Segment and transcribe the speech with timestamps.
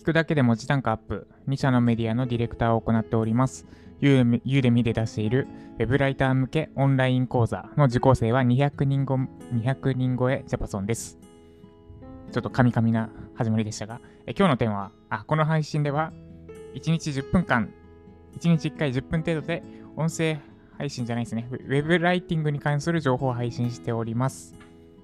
[0.00, 3.66] 聞くだけで文字単価アップ、2社のメディアのディレクターを行っております。
[4.00, 5.46] ユーデミで出している
[5.78, 11.18] Web ライター向けオンライン講座の受講生は200人ご ,200 人超えジャパソンです。
[12.32, 16.14] ちょっとカミカミな始まりでしたが、え今日のテーマは、あ、この配信では
[16.74, 17.70] 1日10分間、
[18.38, 19.62] 1日1回10分程度で
[19.96, 20.38] 音声
[20.78, 21.46] 配信じゃないですね。
[21.50, 24.54] ウェブライティングに関する情報を配信しております。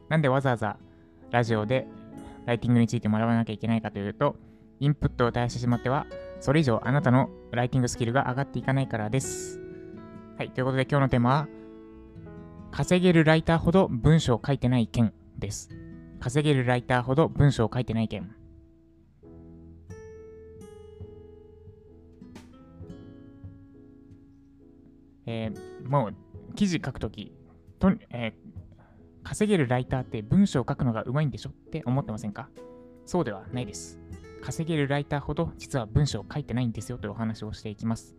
[0.08, 0.78] なんでわざわざ
[1.30, 1.86] ラジオで
[2.46, 4.36] ライティングについて学ばなきゃいけないかというと、
[4.80, 6.06] インプットを絶やしてしまっては、
[6.40, 9.60] それ以上あなたのライティングスキルが上がっていかないからです。
[10.36, 11.48] はい、ということで今日のテーマは、
[12.70, 15.70] 稼げるライターほど文章を書いてない件です。
[16.20, 18.34] 稼げるライターほど文章を書いてない件。
[25.28, 26.14] えー、もう
[26.54, 27.32] 記事書くとき、
[27.78, 28.32] とえー、
[29.22, 32.48] 稼げるライターって文章を書くのがうまいんでしょって思ってませんか？
[33.06, 33.98] そうではないです。
[34.46, 38.14] 稼げるライターほど実は文章を書いてないんですよというお話をしていきます。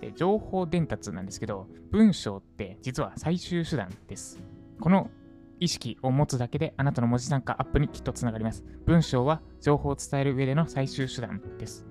[0.00, 4.40] で情報伝達なんですけど、文章って実は最終手段です。
[4.80, 5.10] この
[5.58, 8.64] 意識を持つだけであなたの文字単価アップにきっとつながります。
[8.86, 11.84] 文章は情報を伝える上での最終手段です。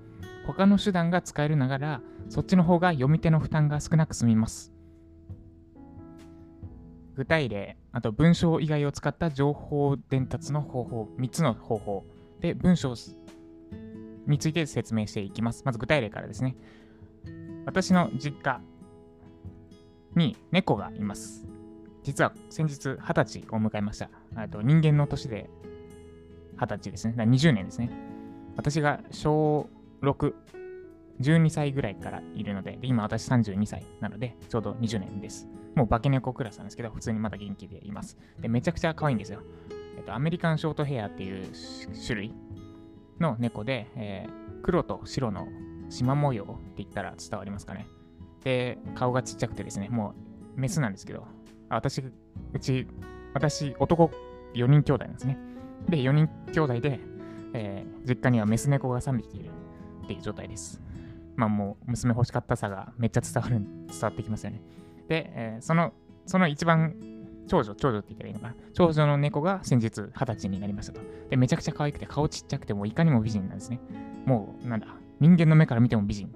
[0.46, 4.72] 他の手段が使えるながら、そっちの方が読み手の負担が少なく済みます。
[7.14, 12.06] 具体例、あと文章以外を使った情報伝達の方法、3つの方法
[12.40, 12.94] で文章
[14.26, 15.62] について説明していきます。
[15.64, 16.56] まず具体例からですね。
[17.66, 18.60] 私の実家
[20.16, 21.46] に猫がいます。
[22.02, 24.08] 実は先日20歳を迎えました。
[24.48, 25.50] と人間の年で
[26.56, 27.14] 20歳ですね。
[27.16, 27.90] だ20年ですね。
[28.56, 29.68] 私が小
[30.02, 30.34] 6、
[31.20, 35.46] 12歳ぐらいからいるので、で今私32歳なので、ちょうど20年です。
[35.74, 38.16] もう化け猫クラスなんですけど、普通にまだ元気でいます。
[38.40, 39.42] で、めちゃくちゃ可愛いんですよ。
[39.96, 41.46] えっと、アメリカンショートヘアっていう
[42.06, 42.34] 種類
[43.20, 45.48] の猫で、えー、黒と白の
[45.90, 47.86] 縞模様って言ったら伝わりますかね。
[48.44, 50.14] で、顔がちっちゃくてですね、も
[50.56, 51.26] うメスなんですけど、
[51.68, 52.02] 私、
[52.52, 52.86] うち、
[53.34, 54.10] 私、男
[54.54, 55.38] 4人兄弟なんですね。
[55.88, 57.00] で、4人兄弟で、
[57.52, 59.50] えー、実家にはメス猫が3匹いる
[60.04, 60.80] っていう状態です。
[61.36, 64.62] まあもう娘欲しかったさがめっちゃ伝わる、伝わってきますよね。
[65.08, 65.92] で、えー、その、
[66.26, 66.94] その一番
[67.50, 68.54] 長女、長女って言ったらいいのかな。
[68.74, 71.00] 長女の猫が先日20歳になりましたと。
[71.28, 73.80] で、めちゃくちゃ可愛くて顔ちっちゃくてもいかにも美人なんですね。
[74.24, 74.86] もう、なんだ、
[75.18, 76.32] 人間の目から見ても美人。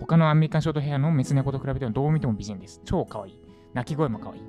[0.00, 2.80] 他のアメリカンショートヘアのメス猫と比べてもどう見ても美人です。
[2.84, 3.40] 超可愛い。
[3.74, 4.40] 鳴き声も可愛い。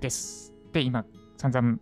[0.00, 0.52] です。
[0.72, 1.78] で、今、散々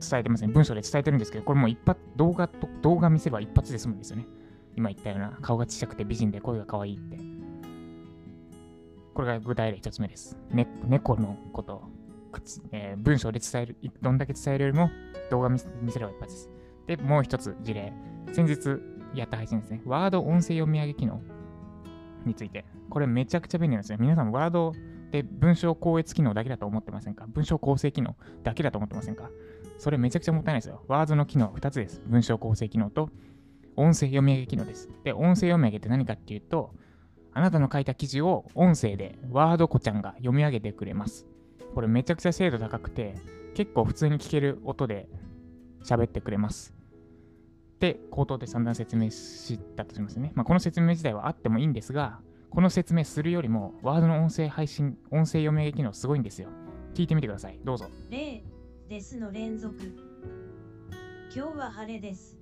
[0.00, 0.48] 伝えてますね。
[0.50, 4.26] 文章で伝えてるんですけど、これもう一発、動画と、動画見せば一発で済むんですよね。
[4.74, 7.18] 今言ったような顔がちっちゃくて美人で声が可愛いって。
[9.12, 10.38] これが具体例一つ目です。
[10.50, 11.82] ね、猫のこと、
[12.72, 14.90] えー、文章で伝える、どんだけ伝えるよりも
[15.30, 15.68] 動画見せ
[15.98, 16.50] れば一発です。
[16.86, 17.92] で、もう一つ事例。
[18.32, 18.80] 先日
[19.14, 19.82] やった配信ですね。
[19.84, 21.20] ワード音声読み上げ機能
[22.24, 22.64] について。
[22.88, 23.98] これめちゃくちゃ便利なんですよ。
[24.00, 24.72] 皆さん、ワード
[25.10, 27.26] で文章校閲機能だけだと思ってませんか？
[27.28, 29.30] 文章構成機能だけだと思ってませんか？
[29.78, 30.84] それめちゃくちゃもったいないですよ。
[30.88, 32.02] ワードの機能は2つです。
[32.06, 33.10] 文章構成機能と
[33.76, 34.88] 音声読み上げ機能です。
[35.04, 36.74] で、音声読み上げって何かっていうと、
[37.32, 41.26] あなたの書いた記事を音声でワード子ちゃんが読み上げてくれます。
[41.74, 43.14] これめちゃくちゃ精度高くて、
[43.54, 45.08] 結構普通に聞ける音で
[45.84, 46.74] 喋ってくれます。
[47.78, 50.32] で、口頭で散々説明したとしますね。
[50.34, 52.20] まあ、この説明自体はあってもいいんですが、
[52.50, 56.48] この説明するよりも、ワードの音声配信、音声読み上げ機能すごいんですよ。
[56.94, 57.58] 聞いてみてください。
[57.64, 57.86] どうぞ。
[58.10, 58.42] 例
[58.88, 59.76] ですの連続。
[61.34, 62.36] 今日は晴れです。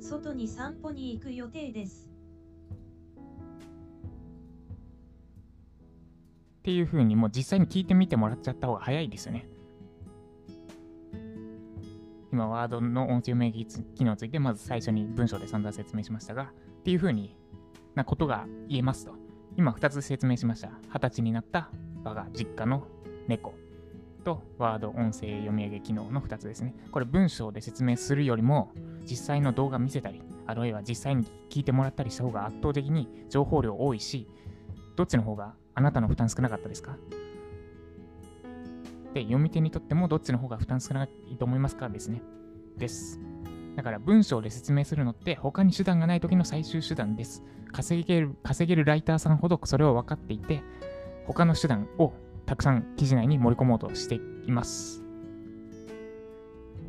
[0.00, 2.11] 外に散歩に行く予定です。
[6.62, 9.48] っていう風にもう実際に聞いてみてもらっちゃった方が早いですよね。
[12.32, 17.34] 今、ワードの音声名義機能について、まず最初に文章で散々説明しましたが、っていう風に
[17.96, 19.12] なことが言えますと。
[19.56, 20.70] 今2つ説明しました。
[20.94, 21.68] 二十歳になった
[22.04, 22.86] 我が実家の
[23.26, 23.54] 猫
[24.24, 26.76] とワード音声読み上げ機能の2つですね。
[26.92, 28.70] これ文章で説明するよりも
[29.02, 34.28] 実際の動画見せたり、あるいは実際に聞いてもらったりした方が圧倒的に情報量多いし、
[34.94, 36.96] どっちの方があなたの負担少なかったですか？
[39.14, 41.88] で、読み手にとってもどっちの方が負担少ないと思いますか？
[41.88, 42.22] ですね。
[42.78, 43.20] です。
[43.76, 47.42] だから文章で説明するのって他に手段がない時の最終手段です。
[47.72, 50.62] 稼げる、稼げるライターさんほどそれを分かっていて、
[51.26, 52.12] 他の手段を
[52.44, 54.16] たくさん記事内に盛り込もうとして
[54.46, 55.02] います。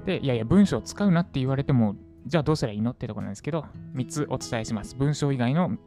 [0.06, 1.96] で、いやいや、文章を使うなって言われても、
[2.26, 2.92] じゃあどうすればいいの？
[2.92, 3.66] ってところなんですけど、
[3.96, 4.96] 3つお伝えします。
[4.96, 5.78] 文章以外の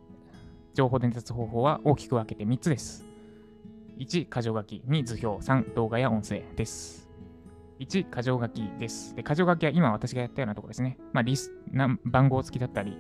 [0.77, 3.07] 情報伝達方法は大きく分けて3つです。
[3.99, 4.83] 1、箇条書き。
[4.87, 5.43] 2、図表。
[5.43, 7.09] 3、動画や音声です。
[7.81, 9.15] 1、箇条書きです。
[9.15, 10.99] で、箇条書きは今私がやったようなところですね。
[11.15, 12.95] まあ、リスな番号付きだったり、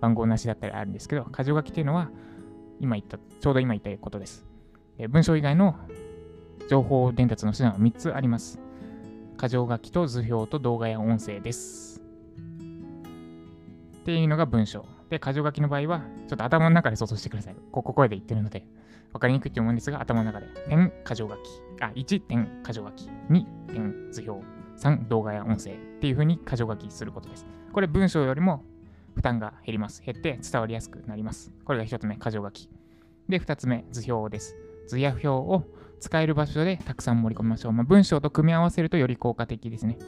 [0.00, 2.10] 番号なしだったりあるんですけど、箇条書きっていうのは、
[2.80, 4.44] 今言った、ちょうど今言ったことです。
[5.08, 5.76] 文章以外の
[6.68, 8.58] 情報伝達の手段は3つあります。
[9.40, 12.02] 箇条書きと図表と動画や音声です。
[13.98, 14.84] っていうのが文章。
[15.12, 17.56] で、箇条書きの場合は、ちょっと頭の中で想像してください。
[17.70, 18.64] ここ声で言ってるので、
[19.12, 21.38] わかりにくいと思うんですが、頭の中で、点箇条書き、
[21.82, 23.44] あ、1点箇条書き、2
[23.74, 24.42] 点図表、
[24.78, 27.44] 3動画や音声っていう風に箇条書きすることです。
[27.74, 28.64] これ文章よりも
[29.14, 30.00] 負担が減ります。
[30.00, 31.52] 減って伝わりやすくなります。
[31.66, 32.70] これが1つ目、箇条書き。
[33.28, 34.56] で、2つ目、図表です。
[34.88, 35.64] 図や表を
[36.00, 37.72] 使える場所でたくさん盛り込みましょう。
[37.72, 39.98] まあ、文章と組み合わせるとより効果的ですね。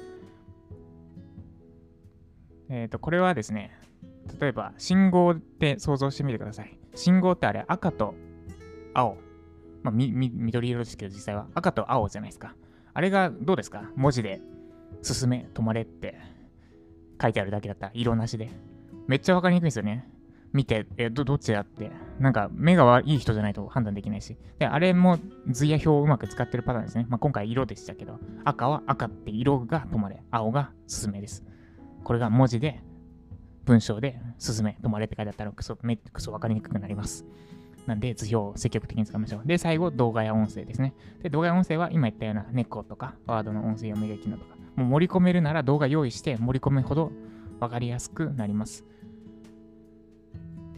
[2.70, 3.70] えっ、ー、と、これはですね、
[4.40, 6.78] 例えば信号って想像してみてください。
[6.94, 8.14] 信号ってあれ赤と
[8.94, 9.16] 青。
[9.82, 12.54] まあ、み、み、緑色ですけど実際は赤と青じゃないですか。
[12.92, 13.90] あれがどうですか？
[13.96, 14.40] 文字で
[15.02, 16.16] 進め、止まれって
[17.20, 18.50] 書いてあるだけだったら色なしで。
[19.06, 20.08] めっちゃわかりにくいですよね。
[20.54, 21.90] 見て、え、ど、どっちだって。
[22.20, 24.38] なんか、目がいい人じゃないと判断できないし。
[24.60, 27.06] で、あれも図や表をうまく使ってるパターンですね。
[27.08, 31.44] まあ、今回色でしたけど、赤は赤って色が止まれ、青が進めです。
[32.04, 32.80] これが文字で、
[33.64, 37.24] 文章で、進め、止まれって書いてあったら、クソ、め、クソわかりにくくなります。
[37.86, 39.46] なんで、図表を積極的に使いましょう。
[39.46, 40.94] で、最後、動画や音声ですね。
[41.22, 47.12] で、動画や音声は今言ったような猫とか、ワードの音声読みできのとか、もう盛り込めるなら動画用意して盛り込むほど
[47.60, 48.84] 分かりやすくなります。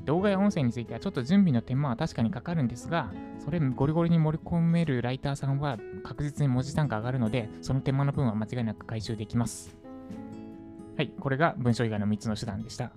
[0.05, 3.13] 動画や音声についてはちょっと準備の手間は確かにかかるんですが、
[3.45, 9.86] それゴリゴリに盛り込めるライターさんは確実に文字単価上がるので、その手間の分は間違いなく回収できます。
[10.97, 12.91] はい、これが文章以外の3つの手段でした。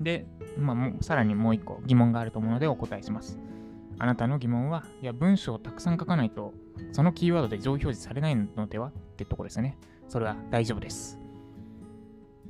[0.00, 0.26] で、
[0.58, 3.38] まあ、もさらにもう1個疑問があると思うのでお答えします。
[3.98, 6.54] あなたの疑問は、いや、文章をたくさん書かないと、
[6.92, 9.76] そのキーワードで上位表示されないのではってとこですよね。
[10.08, 11.20] それは大丈夫です。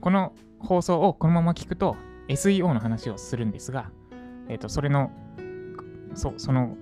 [0.00, 1.97] この放送をこのまま聞くと、
[2.29, 3.91] SEO の話をするんですが、
[4.49, 5.11] えっ、ー、と、それの、
[6.15, 6.76] そうその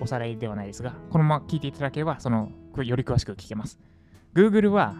[0.00, 3.80] おさらいではないですが、このまま聞いていただければ、その、より詳しく聞けます。
[4.34, 4.94] Google は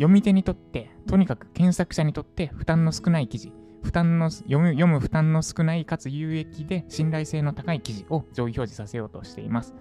[0.00, 3.52] 読み手にとって、とにかく検索者にとって負担の少ない記事、
[3.82, 9.74] 負担の読む読む負担の少ないかつ有益で信頼性の高い記事を上位表示させようとしています。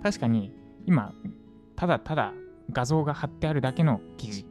[0.00, 0.52] 確かに
[0.86, 1.12] 今、
[1.74, 2.34] ただただ
[2.70, 4.46] 画像が貼ってあるだけの記事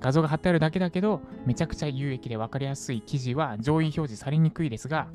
[0.00, 5.08] 画像が貼ってあるだけだけど、めちゃくちゃ有益で分かりやすい記事は上位表示されにくいですが、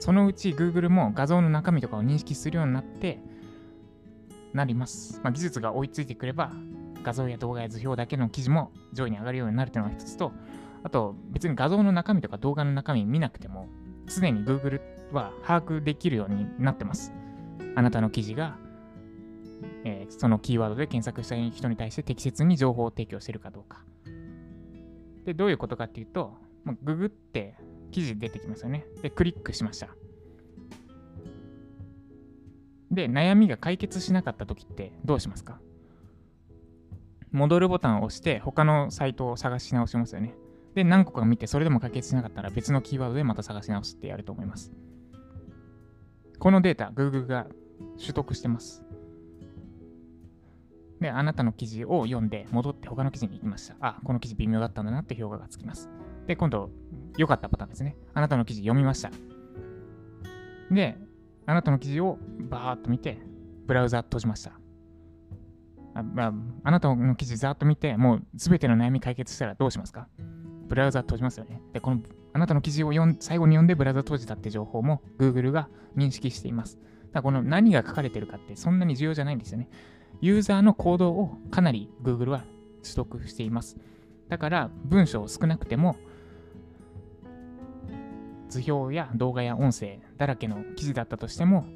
[0.00, 3.20] そのうち Google も画像の中身とかを認識するようになって、
[4.54, 5.20] なります。
[5.22, 6.52] まあ、技術が追いついてくれば、
[7.04, 10.32] 画像や動画や図表だけの記事も上位に上がるようになるというのが一つと、
[10.82, 13.68] あと別に画像の中身とか動画の中身見なくても、
[14.08, 14.80] すでに Google
[15.12, 17.12] は把握できるようになってます。
[17.76, 18.56] あなたの記事が、
[19.84, 23.84] えー、そのキーワードで検索した人に対して適切に情報を提供しているかどうか。
[25.24, 26.34] で、どういうことかっていうと、
[26.64, 27.54] まあ、ググって
[27.90, 28.86] 記事出てきますよね。
[29.02, 29.88] で、クリックしました。
[32.90, 35.58] で、悩みが解決しなかった時ってどうしますか？
[37.34, 40.36] 戻るボタンを押して他のサイトを探し直しますよね。
[40.76, 44.72] で、何個か見てそれでも解決しなかったら別のキーワードでまた探し直すってやると思います。
[46.38, 47.46] このデータ、Google が
[47.98, 48.84] 取得してます。
[51.00, 53.74] で、あなたの記事を読んで、戻って他の記事に行きました。
[53.80, 55.90] あ、この記事微妙だったんだなって評価がつきます。
[56.28, 56.70] で、今度、
[57.16, 57.96] 良かったパターンですね。
[58.14, 59.10] あなたの記事読みました。
[60.70, 60.96] で、
[61.46, 62.18] あなたの記事を
[62.48, 63.18] バーっと見て、
[63.66, 64.52] ブラウザ閉じました。
[65.94, 66.32] あ,、
[66.64, 70.08] あ、なたの記事ざっと見て、もう全ての悩み解決したらどうしますか？
[70.68, 71.60] ブラウザ閉じますよね。
[71.72, 72.00] で、この
[72.32, 76.78] あなたの記事を読ん最後に読んでブラウザ閉じたって情報も Google が認識しています。
[77.12, 79.68] だこの何が書かれてるかってそんなに重要じゃないんですよね。
[80.20, 82.44] ユーザーの行動をかなり Google は
[82.82, 83.76] 取得しています。
[84.28, 85.96] だから文章を少なくても
[88.48, 91.66] 図表や動画や音声だらけの記事だったとしても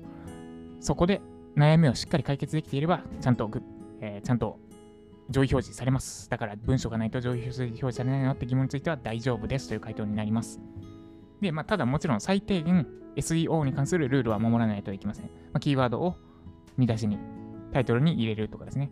[0.81, 1.21] そこで
[1.57, 3.51] 悩みをしっかり解決できていればちゃんと、
[4.01, 4.59] えー、ちゃんと
[5.31, 6.29] 上位表示されます。
[6.31, 10.61] だから文章がないと上位表示されないのって疑問については大丈夫ですという回答になります。
[11.41, 12.87] で、まあ、ただもちろん最低限
[13.17, 15.27] SEO に関するルールは守らないといけません。
[15.27, 16.17] まあ、キーワードを
[16.77, 17.19] 見出しに
[17.73, 18.91] タイトルに入れるとかですね。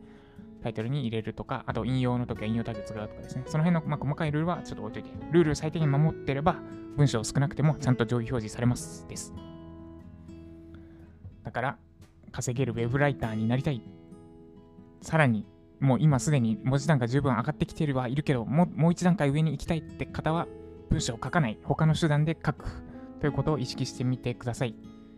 [0.63, 3.45] タイトルに入れるとか、あと引用の時は引用タグ使うとかですね。
[3.47, 6.57] その辺の、まあ、細かいルールはちょっと置いといて、ルールを最低限守ってれば、
[6.97, 9.33] 文章少なくてもちゃんと上位表示されますです。
[11.45, 11.79] だから、
[12.33, 13.81] 稼げるウェブライターになりたい。
[15.03, 15.47] さらに、
[15.81, 20.47] もう今すでに文字段が十分上がってきているはいるけど、ももう一段階上に行きたいって方は、
[20.91, 22.65] 文章を書かない、他の手段で書く
[23.21, 24.75] ということを意識してみてください。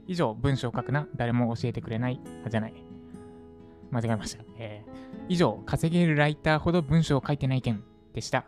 [0.06, 2.74] 以上、文章を書くな、誰も教えてくれない、じゃない。
[3.90, 4.44] 間違えました。
[4.58, 8.46] えー以上、稼げるライターほど文章を書いてない件でした。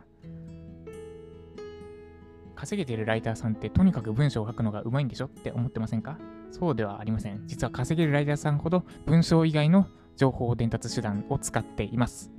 [2.55, 6.17] 稼げてるライターさんってとにかく文章を書くのがうまいんでしょって思ってませんか？
[6.49, 7.43] そうではありません。
[7.45, 9.85] 実は稼げるライターさんほど文章以外の
[10.21, 12.29] 情報伝達手段を使っています。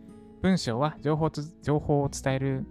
[0.40, 2.64] 文章は情報情報を伝える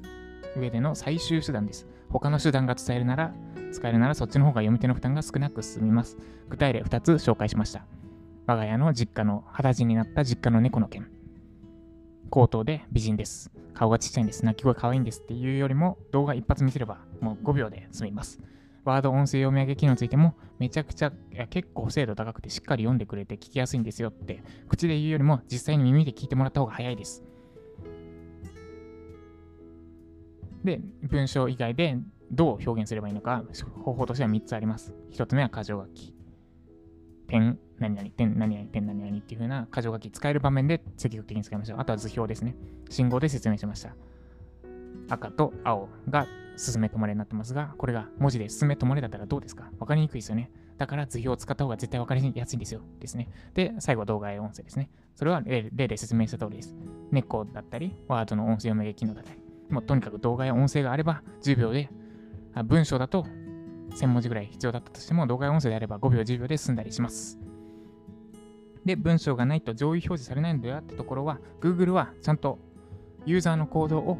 [0.55, 1.85] 上での最終手段です。
[2.09, 3.33] 他の手段が伝えるなら、
[3.73, 6.17] 使えるならそっちの方が読み手の負担が少なく済みます。
[6.47, 7.85] 具体例2つ紹介しました。
[8.47, 11.09] 我が家の実家の二十歳になった実家の猫の件。
[12.29, 13.51] 口頭で美人です。
[13.73, 14.45] 顔がちっちゃいんです。
[14.45, 18.39] 鳴き声可愛いんですっていうよりも動画一発見せればもう5秒で済みます。
[18.83, 21.11] ワード音声読み上げ機能についてもめちゃくちゃ
[21.49, 27.23] 結構精度高くてしっかり読んでくれて聞きやすいんですよって口で言うよりも実際に耳で聞いてもらった方が早いです。
[30.63, 31.97] で、文章以外で
[32.31, 33.43] どう表現すればいいのか
[33.83, 34.93] 方法としては3つあります。
[35.11, 36.15] 1つ目は箇条書き。
[37.27, 41.79] 点何々、点何々、点何々っていう風な箇条書き使える場面で積極的に使いましょう。
[41.79, 42.55] あとは図表ですね。
[42.89, 43.95] 信号で説明しました。
[45.09, 46.27] 赤と青が
[46.61, 49.71] 進め止まれになってますが、これが文字で進め止まれだったらどうですか？
[49.79, 50.51] わかりにくいですよね。
[50.77, 52.81] だから図表を使った方が絶対わかりやすいんですよ。
[52.99, 53.29] ですね。
[53.53, 54.89] で、最後動画や音声ですね。
[55.15, 56.75] それは例で説明した通りです。
[57.11, 59.39] 猫だったり、ワードの音声読み上げ機能だったり。
[59.69, 61.89] もうとにかく動画や音声があれば10秒で、
[62.53, 63.25] あ文章だと
[63.91, 67.39] 1000文字ぐらい必要だったとしても、動画や音声であれば5秒、10秒で済んだりします。
[68.83, 72.57] で、文章がないと上位表示されないのではってところは、Google はちゃんと
[73.25, 74.17] ユーザーの行動を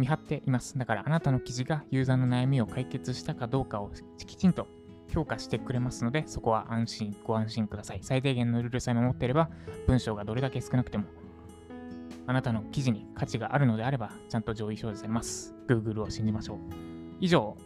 [0.00, 0.78] 見張っています。
[0.78, 3.90] だからあなたの記事がユーザーの悩みを解決したかどうかを
[4.26, 4.66] きちんと
[5.12, 8.00] 評価してくれますので、そこは安心、ご安心ください。
[8.02, 9.50] 最低限のルールさえ守っていれば、
[9.86, 11.04] 文章がどれだけ少なくても、
[12.26, 15.54] あなたの記事に価値があるのであれば、ちゃんと上位表示されます。
[15.68, 16.58] Google を信じましょう。
[17.20, 17.56] 以上、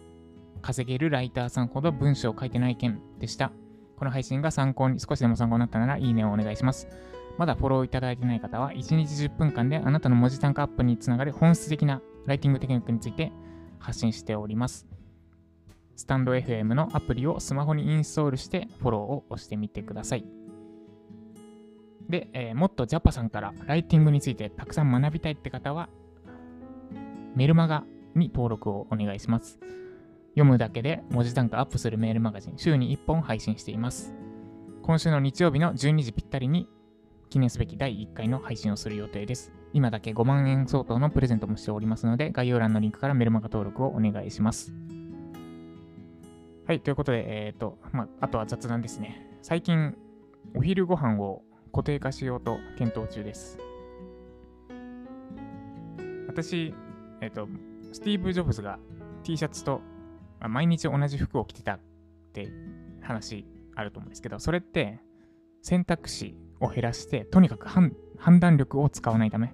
[0.62, 3.52] 稼げるライターさんほど文章を書いてない件でした。
[3.96, 6.88] この配信が参考に、少しでも参考になったなら、いいねをお願いします。
[7.36, 13.32] まだフォローいただいてない方は、1日10分間であなたの文字単価アップにつながる本質的なライティングテクニックについて
[13.78, 14.86] 発信しております。
[15.96, 20.24] スタンド FM のアプリをスマホにインストールしてフォローを押してみてください。
[22.08, 25.88] で、えー、もっとジャパさんからライティングについてたくさん学びたいって方は、
[27.34, 29.58] メルマガに登録をお願いします。
[30.30, 34.12] 読むだけで文字単価アップするメールマガジン、週に1本配信しています。
[34.82, 36.68] 今週の日曜日の12時ぴったりに
[37.30, 39.52] 記念すべき第1回の配信をする予定です。
[39.74, 44.72] 今だけ5万円相当のプレゼントもしておりますので、概要欄のリンクからメルマガ登録をお願いします。
[46.66, 49.28] はい、ということで、えっ、ー、と、まあ、あとは雑談ですね。
[49.42, 49.96] 最近、
[50.54, 53.58] お昼ご飯を固定化しようと検討中です。
[56.28, 56.72] 私、
[57.20, 57.48] えっ、ー、と、
[57.92, 58.78] スティーブ・ジョブズが
[59.24, 59.80] T シャツと
[60.38, 61.80] あ毎日同じ服を着てたっ
[62.32, 62.48] て
[63.02, 65.00] 話あると思うんですけど、それって
[65.62, 67.66] 選択肢を減らして、とにかく
[68.18, 69.52] 判断力を使わないため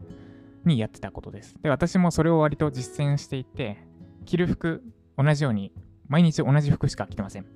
[0.64, 1.54] にやってたことです。
[1.62, 3.78] で、私もそれを割と実践していて、
[4.26, 4.82] 着る服
[5.16, 5.72] 同じように
[6.08, 7.46] 毎日同じ服しか着てません。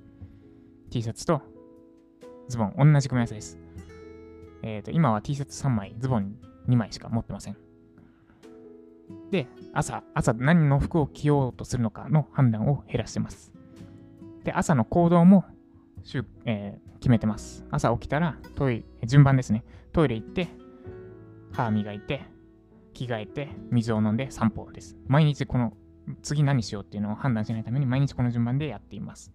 [0.89, 1.41] T シャツと
[2.47, 3.57] ズボン同じ組み合わせです。
[4.63, 6.35] えっ、ー、と、今は T シャツ3枚、ズボン
[6.67, 7.57] 2枚しか持ってません。
[9.31, 13.51] で、朝、朝何の服を着ようとするのかの判断を減らしてます。
[14.43, 15.45] で、朝の行動も、
[16.45, 17.65] えー、決めてます。
[17.71, 19.63] 朝起きたらトイレ、順番ですね。
[19.91, 20.47] トイレ行って、
[21.55, 22.21] 歯磨いて、
[22.93, 24.97] 着替えて、水を飲んで散歩です。
[25.07, 25.73] 毎日この、
[26.21, 29.31] 次何しようっていうのを判断しないために毎日この順番でやっています。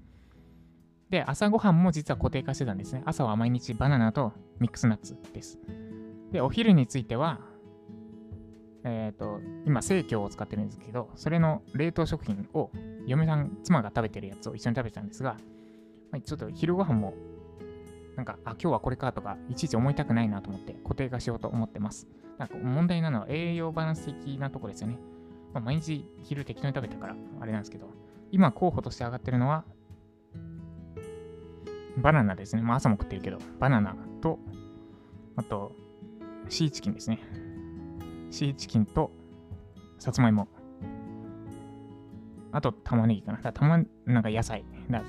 [1.09, 3.03] で、朝ごはんも実は固定化してたんですね。
[3.05, 5.59] 朝は毎日バナナとミックスナッツです。
[6.31, 7.41] で、お昼については、
[8.85, 12.71] えっ、ー、と、今、生協を使ってるんですけど、それの冷凍食品を、
[13.07, 15.37] 嫁さん、妻が食べてるやつを一緒に食べてたんですが、
[16.13, 17.15] ま、ちょっと昼ご飯も、
[18.21, 22.07] なんか、あ、今日はこれかとか、いちいち思いたくないなと思って固定化しようと思ってます。
[22.37, 24.99] なんか問題なのは栄養バランス的なとこですよね。
[25.55, 27.89] まあ、毎日昼適当に食べたから、あれなんですけど、
[28.31, 29.65] 今候補として上がってるのは、
[31.97, 32.61] バナナですね。
[32.61, 34.39] まあ朝も食ってるけど、バナナと、
[35.37, 35.73] あと、
[36.51, 37.23] シーチキンですね。
[38.31, 39.13] シーチキンと
[39.99, 40.47] さつまいも。
[42.53, 43.41] あと玉ねぎかな。
[43.41, 44.63] だ玉なんか野菜。
[44.91, 45.03] だ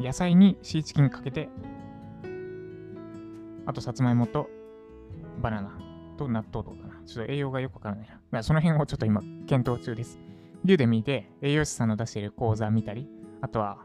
[0.00, 1.48] 野菜にシーチキンかけて、
[3.66, 4.48] あとさつまいもと
[5.40, 5.78] バナナ
[6.16, 7.02] と納豆とかな。
[7.06, 8.20] ちょっと栄養がよくわからないな。
[8.30, 10.18] まあ、その辺をちょっと今検討中です。
[10.64, 13.08] ユーで見て栄養士さんの出している講座見たり、
[13.40, 13.78] あとは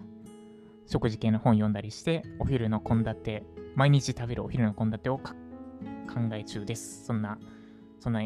[0.87, 3.43] 食事系の本読んだりして、お昼の献立、
[3.75, 5.33] 毎日食べるお昼の献立を考
[6.33, 7.05] え中です。
[7.05, 7.37] そんな
[7.99, 8.21] そんな、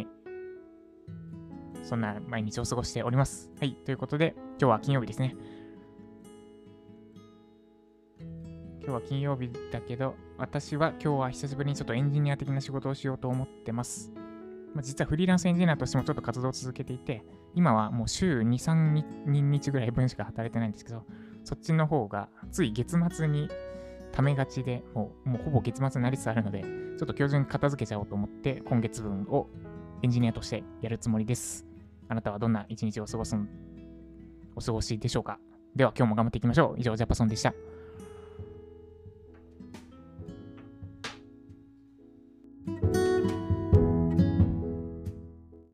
[1.84, 3.50] そんな毎日を過ごしております。
[3.60, 5.38] はい、ということで、今日は金曜日ですね。
[8.90, 14.12] 今日は金曜日だけど、私は今日は久しぶりにちょっとエンジニア的な仕事をしようと思ってます。
[14.74, 21.04] まあ、実はフリーランスエンジニアとしてもちょっと活動を続けていて、今はもう週2、3日ぐらい分しか働いてないんですけど、
[21.44, 23.48] そっちの方がつい月末に
[24.12, 29.48] ためがちで、もうもうほぼ月末になりつつあるので、ちょっと今日中に片付けちゃおうと思って、今月分を
[30.02, 31.64] エンジニアとしてやるつもりです。
[32.08, 33.36] あなたはどんな一日を過ごす
[34.56, 35.38] お過ごしでしょうか？
[35.76, 36.80] では今日も頑張っていきましょう。
[36.80, 37.54] 以上、ジャパソンでした。